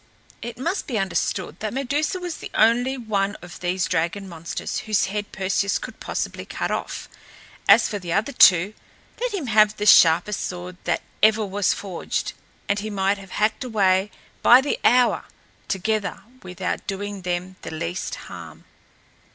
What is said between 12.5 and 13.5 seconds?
and he might have